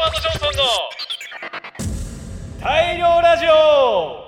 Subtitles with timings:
[0.00, 0.62] ワード・ジョンソンの
[2.58, 4.24] 大量ラジオ。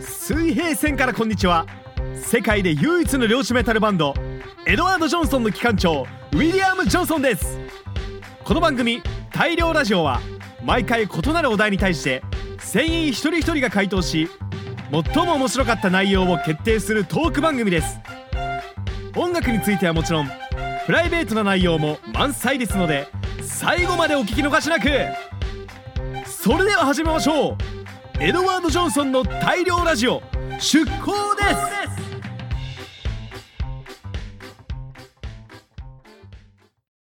[0.00, 1.66] 水平線からこんにちは。
[2.16, 4.12] 世界で唯一の漁師メタルバンド
[4.66, 6.02] エドワード・ジョンソンの機関長
[6.32, 7.60] ウィリアム・ジョンソンです。
[8.42, 9.00] この番組
[9.30, 10.20] 「大量ラジオ」は
[10.64, 12.24] 毎回異なるお題に対して
[12.58, 14.28] 船員一人一人が回答し
[15.14, 18.00] 最も面白かった内容を決定するトーク番組です。
[19.14, 20.30] 音楽についてはもちろん
[20.86, 23.08] プライベートな内容も満載ですので
[23.42, 24.88] 最後までお聞き逃しなく。
[26.24, 27.56] それでは始めましょう。
[28.20, 30.22] エドワード・ジョンソンの大量ラジオ
[30.60, 32.06] 出航です。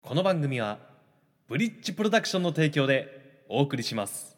[0.03, 0.77] この番組は
[1.47, 4.37] ブリッジプロダクションの提供でお送りします。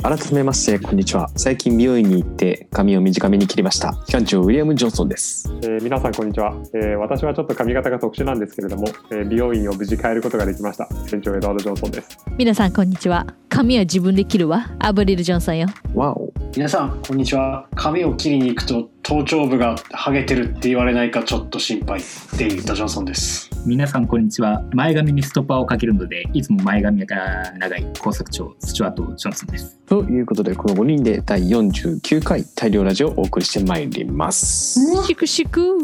[0.00, 1.28] 改めましてこんにちは。
[1.36, 3.94] 最近美容院に行って髪を短めに切りました。
[4.06, 5.52] 機関長ウィリアム・ジョンソンです。
[5.62, 10.86] えー皆さんこんにちは、えー私はちょっと髪型が特殊なんですけれども、えー美容院を無事変えることができました。
[11.10, 12.08] 店長エドワード・ジョンソンです。
[12.36, 13.26] 皆さんこんにちは。
[13.48, 14.70] 髪は自分で切るわ。
[14.78, 15.66] アブリル・ジョンソンよ。
[15.94, 17.68] わお皆さんこんにちは。
[17.74, 22.00] 髪を切りに行くと頭頂部がハゲてるって言われないかちょっと心配。
[22.36, 23.50] デイビッド・ジョンソンです。
[23.66, 24.62] 皆さんこんにちは。
[24.72, 29.78] 前髪にストッパーをかけるのでいつも前髪が長い工作長スチュワート・ジョンソンです。
[29.86, 35.04] ということでこの5人で第49回大量ラジオをお送りしてまいります。
[35.04, 35.76] シクシク。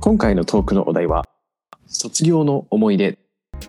[0.00, 1.24] 今回のトークのお題は
[1.86, 3.18] 卒業の思い出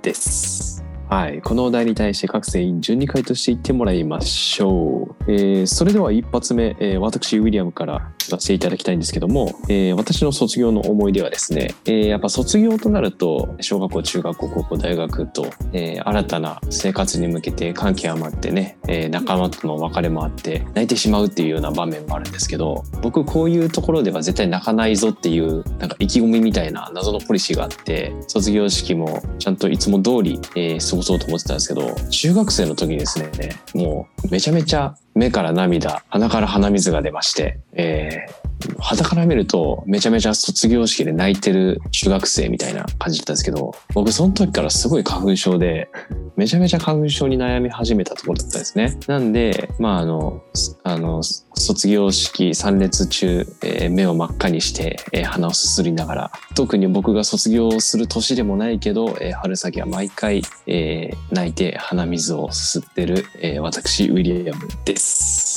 [0.01, 0.80] です
[1.11, 5.23] はい、このお題に対して各全員順に回答していってもらいましょう。
[5.27, 33.29] えーそれでは一発目、えー私ウィリアムからさせていただきたいんですけども、えー私の卒業の思い出はですね、えーやっぱ卒業となると小学校中学校高校大学と、えー新たな生活に向けて感極まってね、えー仲間との別れもあって泣いてしまうっていうような場面もあるんですけど僕こういうところでは絶対泣かないぞっていうなんか意気込みみたいな謎のポリシーがあって卒業式もちゃんといつも通り、えー過ごそうと思ってたんですけど中学生の時にですね
[33.73, 38.40] もうめちゃめちゃ目から涙鼻から鼻水が出まして、えー
[38.79, 45.89] 肌から見るとめちゃめちゃ卒業式で泣いてる中学生みたいな感じだったんですけど僕その時からすごい花粉症で
[46.35, 48.97] めちゃめちゃ花粉症に悩み始めたところだったんですね。
[49.07, 50.41] なんでまああの
[50.83, 65.50] あの卒業式参列中、えー目を真っ赤にして、えー鼻をすすりながら特に僕が卒業する年でもないけど、えー春先は毎回、え泣いて鼻水をすすってる、え私ウィリアムです。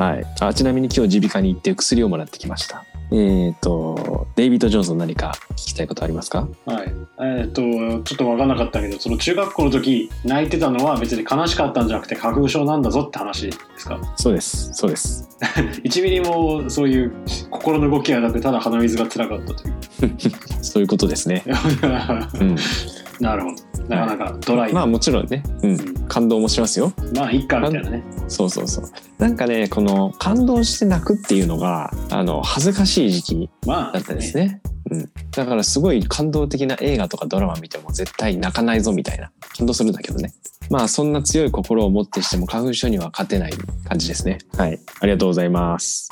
[0.00, 2.86] はい、あちなみに今日耳鼻科に行って薬をもらってきました。
[3.12, 6.48] えっ、とデイビッド・ジョンソン何か聞きたいことありますか？
[6.64, 6.92] はい。
[7.20, 14.00] えっ、とちょっと分かんなかったけどその中学校の時泣いてたのは別に悲しかったんじゃなくて花粉症なんだぞって話ですか？
[14.16, 14.72] そうです。
[14.72, 15.28] そうです。
[15.84, 17.12] 1ミリもそういう
[17.50, 19.74] 心の動きがなくただ鼻水が辛かったという。
[20.64, 21.44] そういうことですね。
[22.40, 22.56] うん、
[23.20, 26.92] なるほどなかなかドライ、まあもちろんね、うん、感動もしますよ。
[27.14, 28.84] まあいっかみたいなねそうそうそう。
[29.18, 34.62] なんかね、この感動して泣くっていうのが、あの、恥ずかしい時期まあだったですね。
[34.90, 35.10] うん。
[35.32, 39.32] だからすごい感動的な映画とかドラマ見ても絶対泣かないぞみたいな。
[39.58, 40.32] 感動するんだけどね。
[40.70, 43.52] まあそんな強い心を持ってしても花粉症には勝てない
[43.88, 44.38] 感じですね。
[44.56, 44.78] はい。
[45.00, 46.08] ありがとうございます。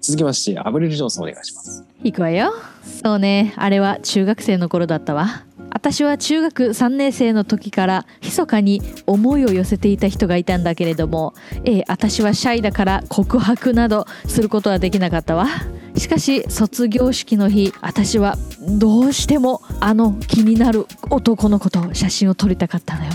[0.00, 1.75] 続きまして、アブリル・ジョンソンお願いします。
[2.06, 2.52] いくわよ。
[2.84, 3.52] そうね。
[3.56, 5.44] あれは中学生の頃だったわ。
[5.70, 11.34] 私は中学3年生の時から密かに思いを寄せていた人がいたんだけれども、
[11.64, 15.48] ええ私はシャイだから告白などすることはできなかったわ。
[15.96, 18.36] しかし卒業式の日私は
[18.78, 23.10] どうしてもあの気になる男の子と写真を撮りたかったのよ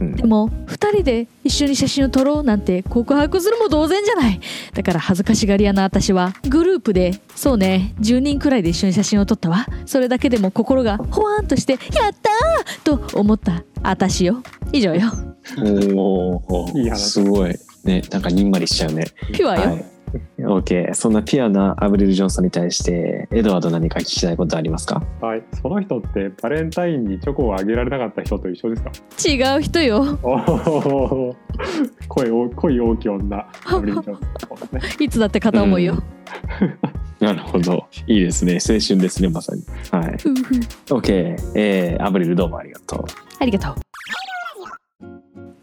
[0.00, 4.40] うんでも2人で一緒に写真を撮ろうなんて告白するも同然じゃない
[4.74, 14.42] だから恥ずかしがり屋な私はグループでそうね10人くらいで一緒に写真を撮ったわそれだけでも心がほわーんとして「やったー!」と思った私よ
[14.72, 15.10] 以上よ
[15.94, 17.54] おおすごい。
[17.84, 19.06] ね、なんかにんまりしちゃうね。
[19.32, 19.84] ピュアよ、はい。
[20.58, 20.94] OK。
[20.94, 25.02] そんなピュアなアブリル・ジョンソンに対して、エドワード何か聞きたいことありますか？
[25.20, 28.90] はいその人ってバレンタインにチョコをあげられなかった人と一緒ですか？
[29.28, 31.36] 違う人よおお
[32.08, 34.20] 声を恋大きい女アブリル・ジョンソ
[34.72, 36.02] ンね いつだって片思いよ、
[37.20, 37.86] なるほど。
[38.06, 38.54] いいですね。
[38.54, 39.62] 青春ですね、まさに。
[39.90, 40.12] はい。
[40.86, 41.36] OK。
[41.54, 43.04] えー、アブリルどうもありがとう。
[43.38, 43.74] ありがとう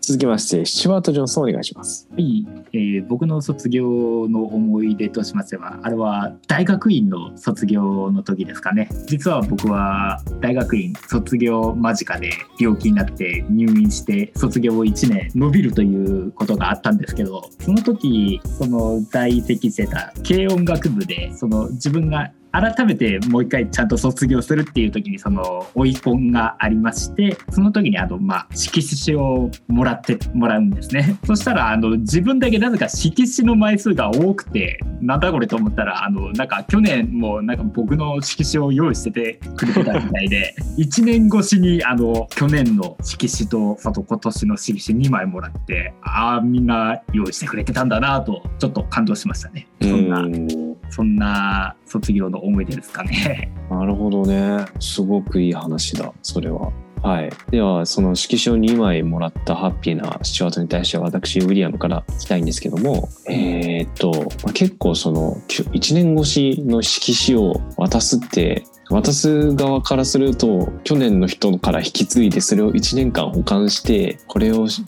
[0.02, 2.07] 続きまして、スチュワート・ジョンソンお願いします。
[2.18, 8.90] はい、えー僕の卒業の思い出としましてはあれは大学院の卒業の時ですかね。
[9.06, 31.18] 実は僕は大学院卒業間近で病気になって入院して卒業を1年延びるということがあったんですけどその時その在籍してた軽音楽部でその自分が改めてもう一回ちゃんと卒業するっていう時にその追い込んがありましてその時にあのまあ色紙をもらってもらうんですね。
[31.26, 53.52] そしたらあの自分だけなぜか色紙の枚数が多くてなんだこれと思ったらあのなんか去年もなんか僕の色紙を用意しててくれてたみたいで 1年越しにあの去年の色紙とあと今年の色紙2枚もらってああみんな用意してくれてたんだなとちょっと感動しましたねそんなうんそんな卒業の思い出ですかね。
[53.70, 54.66] なるほどね。
[54.80, 56.72] すごくいい話だ、それは。
[57.02, 57.30] はい。
[57.52, 64.12] では、その色紙を2枚もらったハッピーなスチュワートに対して私、ウィリアムから聞きたいんですけども、えっと、
[64.44, 74.84] まあ結構その、1年越しの色紙を渡すって、渡す側からすると去年の人から引き継いでそれを1年間保管してこれをシ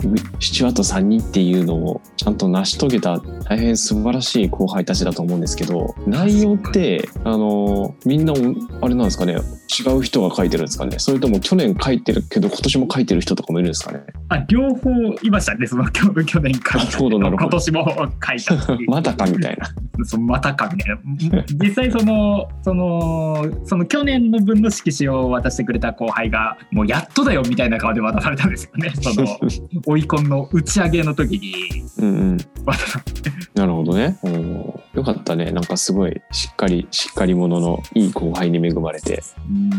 [0.52, 8.32] チュワートさんにっていうのをちゃんと成し遂げた大変素晴らしい後輩たちだと思うんですけど内容ってあのみんな
[8.80, 10.98] あれなんですかね違う人が書いてるんですかね？
[10.98, 14.00] それとも去年書いてるけど今年も書いてる人とかもいるんですかね？
[14.28, 14.90] あ両方
[15.22, 17.86] いましたねその去去年書いた今年も
[18.26, 19.68] 書いた またかみたいな。
[20.04, 20.96] そうまたかみたい
[21.30, 21.44] な。
[21.62, 28.92] 実際そのそのその去年の分の色紙を渡してくれた後輩がもうやっとだよみたいな顔で渡されたんですよね。
[29.02, 29.26] その
[29.84, 31.54] 追い込んの打ち上げの時に。
[31.98, 32.36] うんうん。
[32.64, 33.02] 渡 さ
[33.54, 34.16] なるほどね。
[34.22, 34.40] うん
[34.94, 35.50] よかったね。
[35.50, 39.70] なんかすごいしっかりしっかり者のいい後輩に恵まれて、うん。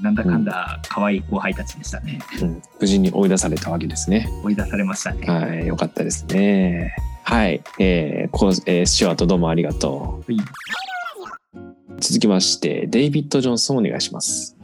[0.00, 2.20] なんだかんだ可愛い後輩たちでしたね。
[2.40, 4.28] うん、無事に追い出されたわけですね。
[4.44, 6.94] 追い出されましたね、はい、よかったですね。
[7.24, 10.32] はい、えーこうえースチュワートどうもありがとう。
[10.32, 10.40] はい
[11.98, 14.56] 続きまして、デイビッド・ジョンソンお願いします。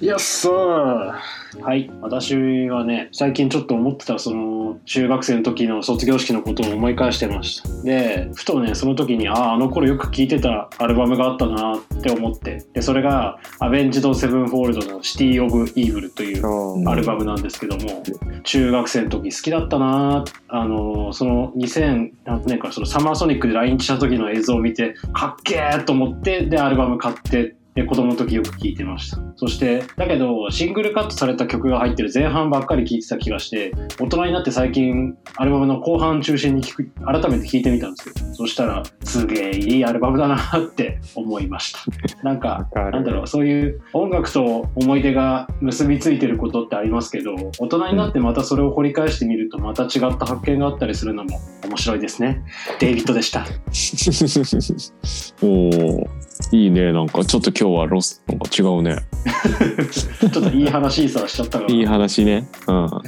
[0.00, 1.90] いやさはい。
[2.00, 7.82] 私はね、最近ちょっと思ってた、その、中学生の時の卒業式のことを思い返してました。
[7.82, 18.02] で、ふとね、その時に、ああ、あの頃よく聴いてたアルバムがあったなって思って、で、それが、アベンジド・セブンフォールドのシティ・オブ・イーブルというアルバムなんですけども、
[18.44, 29.18] 中学生の時好きだったなあのその2000何年かそのサマーソニックで来日した時の映像を見てかっけーと思ってでアルバム買ってで子供の時よく聴いてました。
[29.36, 38.14] そしてだけどシングルカットされた曲が入ってる前半ばっかり聴いてた気がして大人になって最近アルバムの後半中心に聞く改めて聴いてみたんですよ。
[38.34, 41.80] そしたらすげえいいアルバムだなって 思いました。
[42.22, 52.42] なんかなんだろうそういう音楽と思い出が結びついてることってありますけど大人になってまたそれを掘り返してみるとまた違った発見があったりするのも面白いですね。
[52.78, 53.44] デイビッドでした。
[55.42, 56.06] おお、
[56.54, 56.92] いいね。
[56.92, 58.96] なんかちょっと今日はロス、なんか違うね。
[59.90, 62.48] ちょっといい話さしちゃったからいい話ね。
[62.68, 62.86] うん。
[62.86, 63.00] は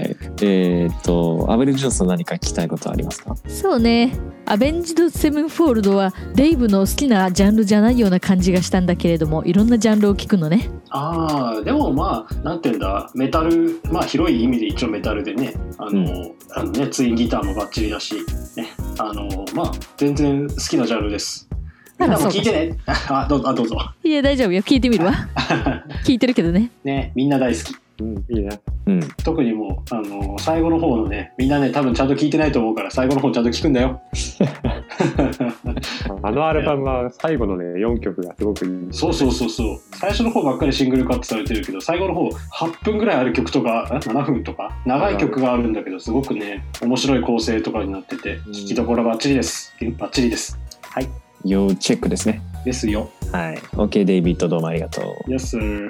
[0.00, 0.16] い。
[0.42, 3.34] えーっと、アベル・ジョンソン何か聞きたいことありますか？
[3.48, 4.12] そうね
[4.44, 13.10] アベンジド・セブンフォールドはデイブの好きなジャンルじゃないような感じがしたんだけれどもいろんなジャンルを聞くのねああでもまあなんていうんだ？
[13.14, 18.14] メタルまあ広い意味で一応メタルでねあの、うあのねツインギターもバッチリだし
[18.56, 21.48] ねあのまあ全然好きなジャンルです
[22.06, 22.78] 聞いてね。
[22.86, 23.76] あどうぞあどうぞ。
[24.02, 24.62] いや大丈夫よ。
[24.62, 25.12] 聞いてみるわ。
[26.04, 26.70] 聞いてるけどね。
[26.84, 27.76] ねみんな大好き。
[28.00, 28.60] うん、いいね。
[28.86, 29.00] うん。
[29.24, 34.00] 特にもうあの最後の方のねみんなね多分ちゃんと聞いてないと思うから最後の方ちゃんと聞くんだよ。
[36.22, 38.88] あのアルバムは最後のね、4曲がすごくいい。
[38.90, 39.78] そうそうそうそう。
[39.92, 44.76] 最初の方ばっかりシングルカットされてるけど最後の方8分ぐらいある曲とかあ7分とか？
[44.86, 48.52] 長い曲があるんだけどすごくね面白い構成とかになっててうん。
[48.52, 49.74] 聞きどころバッチリです。
[49.98, 50.58] バッチリです。
[50.82, 52.40] はい要チェックですね。
[52.64, 53.56] ですよはい。
[53.56, 55.30] OK、デイビッドどうもありがとう。
[55.30, 55.88] Yes sir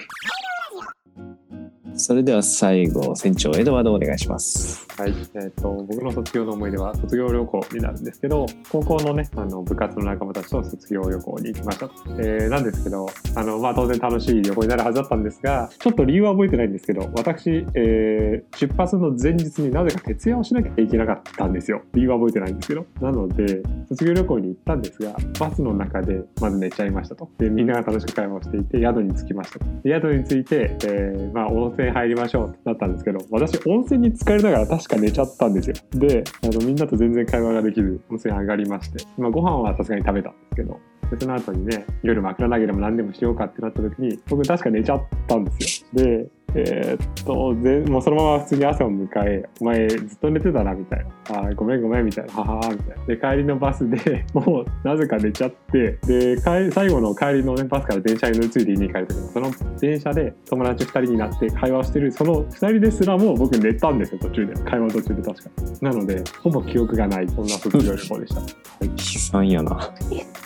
[1.94, 4.86] それでは最後、船長エドワードお願いします。
[4.96, 11.86] はい、えっ、と僕の卒業の思い出は卒業旅行になるんですけど、高校のねあの部活の仲間たちと卒業旅行に行きました。
[12.18, 21.82] えーなんですけど、あのまあ当然楽しい旅行になるはずだったんですが、ちょっと理由は覚えてないんですけど、私、えー出発の前日になぜか徹夜をしなきゃいけなかったんですよ。
[21.94, 27.30] 理由は覚えてないんですけど、なので卒業旅行に行ったんですが、バスの中でまず寝ちゃいましたと。
[27.38, 29.66] でみんなが楽しく会話をしていて宿に着きましたと。
[29.84, 35.76] 宿に着いて、えーまあ温泉入りましょうってなったんですけど私温泉に浸かりながら確か寝ちゃったんですよ。
[35.92, 46.04] であのみんなと全然会話ができず温泉上がりまして、まあ、ご飯はさすがに食べたんですけどでその後にね夜枕投げでも何でもしようかってなった時に僕確か寝ちゃったんですよ。
[46.04, 51.06] でえーっとでもうそのまま普通に朝を迎え「お前ずっと寝てたな」みたいな
[51.40, 53.04] 「あーごめんごめん」みたいな「ははは」みたいな。
[53.06, 55.98] で帰りのバスで もうなぜか寝ちゃって。
[56.06, 64.54] で帰最後の帰りの、ね、バスから電車に乗り継いで家に帰る時にその電車で友達2人になって会話をしてるその2人ですらも僕寝たんですよ途中で。
[64.54, 65.50] 会話の途中で確か。
[65.80, 68.40] なのでほぼ記憶がないそんな卒業旅行でした。
[68.84, 69.90] 悲惨やな。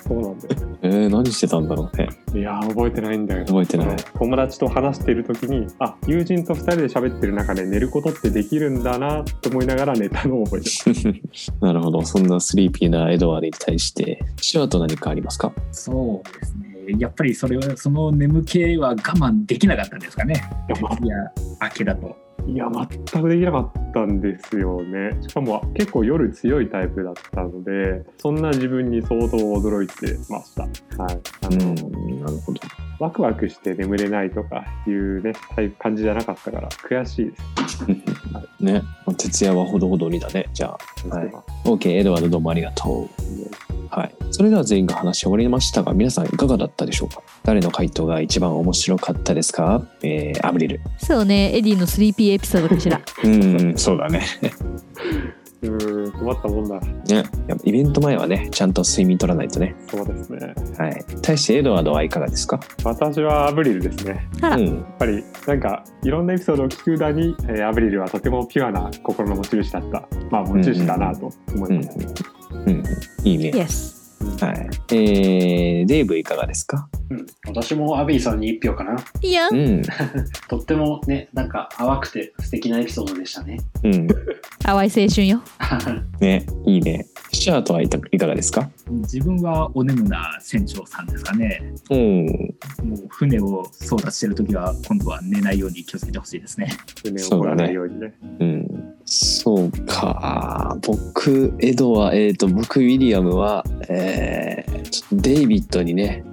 [0.06, 2.08] そうなんだよえー、何してたんだろうね。
[2.34, 3.96] いやー覚えてないんだよ覚えてない。
[4.18, 10.60] 友達と話している時にあ友人と2人で喋ってる中で寝ることってできるんだなと思いながら寝たのを覚え
[10.94, 11.22] てる
[11.60, 12.02] なるほど。
[12.04, 15.52] そんなスリーピーなエドワードに対して、シュワート何かありますか？
[15.72, 16.66] そうですね。
[16.98, 20.34] やっぱりそれはその眠気は我慢できなかったんですかね。
[20.68, 21.16] いや,、まいや
[21.62, 22.16] 明けだと。
[22.46, 32.60] いや全くできなかったんですよねしかも結構夜強いタイプだったのでそんな自分に相当驚いてましたはいあうん、の、なるほど。
[32.98, 35.32] ワクワクして眠れないとかいうね
[35.78, 37.36] 感じじゃなかったから悔しいで
[37.68, 37.84] す
[38.60, 38.82] ね。
[39.18, 40.46] 徹夜はほどほどにだね。
[40.52, 40.76] じゃ
[41.10, 41.14] あ。
[41.16, 41.32] はい。
[41.64, 43.08] OK、エドワードどうもありがとう。
[43.90, 44.14] はい。
[44.30, 47.22] それでは全員が話し終わりましたが、皆さんいかがだったでしょうか？
[47.44, 49.86] 誰の回答が一番面白かったですか？
[50.02, 50.80] えー、アブリル。
[50.98, 54.22] そうねエディの 3P エピソードかしら うん、そうだね。
[55.62, 56.90] うーん困ったもんだね。
[57.48, 59.74] やっぱイベント前はね、ちゃんと睡眠取らないとね。
[59.90, 61.04] そうですねはい。
[61.22, 62.60] 対してエドワードはいかがですか？
[62.84, 64.66] 私はアブリルですねうん。
[64.66, 71.98] やっぱりなんかいろんなエピソードを聞く間に、えーアブリルはとてもピュアな心の持ち主だったまあ持ち主だなと思います、
[72.52, 72.82] うん。
[73.24, 73.50] いいね。
[73.54, 73.96] Yes
[74.44, 74.68] はい。
[74.94, 76.88] えー、デーブいかがですか？
[77.10, 78.96] うん、私もアビーさんに1票かな。
[79.22, 79.82] いやうん。
[80.48, 83.58] とってもね、なんか淡くて素敵なエピソードでしたね。
[83.84, 84.08] うん。
[84.62, 85.42] 淡い青春よ
[86.20, 86.44] ね。
[86.64, 87.06] いいね。
[87.36, 88.68] シャートはいたいかがですか？
[88.90, 91.62] 自分はお眠な船長さんですかね。
[91.90, 92.26] うん。
[92.88, 96.68] もう船を操舵してるときは今度は寝ないように気をつけてほしいですね。
[97.02, 98.94] 船を怒らないようにねうん。
[99.04, 100.76] そうか。
[100.84, 106.24] 僕、エドは、えっ、と、僕、ウィリアムは、えー、ちょっとデイビッドにね、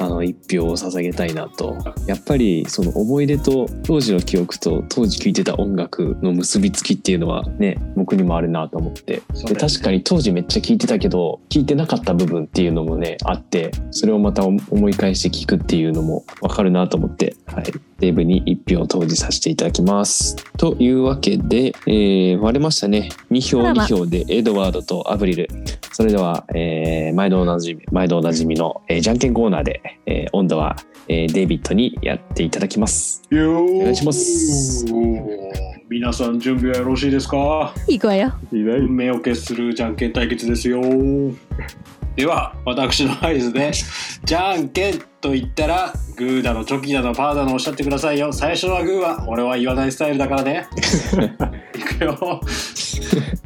[0.00, 1.76] あの、一票を捧げたいなと。
[2.08, 9.22] やっぱり、その思い出と、当時の記憶と、当時聴いてた音楽の結びつきっていうのはね、僕にもあるなと思って。
[9.46, 17.64] で確かに当時めっちゃ聴いてたけど、聴いてなかった部分っていうのもね、あって、それをまた思い返して聴くっていうのもわかるなと思って、はい。
[17.98, 20.36] デーブに一票を投じさせていただきます。
[20.58, 23.08] というわけで、えー割れましたね。
[23.30, 25.48] 2票あらま2票でエドワードとアブリル。
[25.92, 30.76] それでは、えー毎度おなじみ、毎度おなじみの、えーじゃんけんコーナーで、えー温度は、
[31.08, 33.22] えーデイビッドにやっていただきます。
[33.30, 34.84] よお願いします
[35.88, 37.72] 皆さん準備はよろしいですか？
[37.86, 38.32] いい子よ。
[38.52, 40.80] 運命を決するじゃんけん対決ですよ。
[42.16, 43.70] では私の合図で
[44.24, 48.32] じゃんけんと言ったらグーだのチョキだのパーだのおっしゃってくださいよ。
[48.32, 50.66] 最初はグーは俺は言わないスタイルだからね。
[51.76, 52.40] いくよ。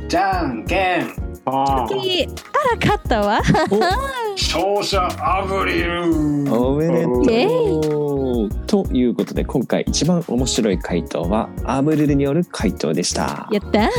[0.08, 1.96] じゃんけんあー。
[1.98, 3.40] いいあら勝ったわ。
[4.36, 6.04] 勝者アブリル。
[6.52, 8.50] おめでとう。
[8.66, 13.48] ということで今回一番面白い回答はアブリルによる回答でした。
[13.50, 13.90] やった。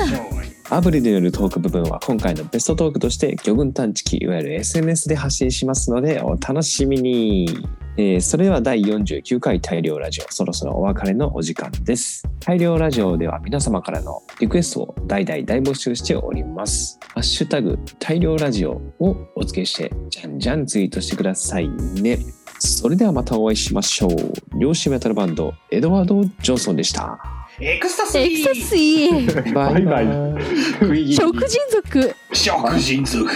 [0.73, 7.49] アブリルによるトーク部分は今回のベストトークとして魚群探知機いわゆる SNS で発信しますのでお楽しみに、
[7.97, 10.31] えーそれでは第49回大漁ラジオ。
[10.31, 12.23] そろそろお別れのお時間です。
[12.39, 16.97] 大漁ラジオでは皆様からのリクエストを大々大募集しております。
[17.13, 22.19] ハッシュタグ大漁ラジオをお付けしてじゃんじゃんツイートしてくださいね。
[22.59, 24.59] それではまたお会いしましょう。
[24.59, 27.19] 漁師メタルバンドエドワード・ジョンソンでした。
[27.59, 29.53] エクスタシーエクスタシー。
[29.53, 31.13] バイバイ。
[31.13, 32.15] 食人族。
[32.31, 33.29] 食人族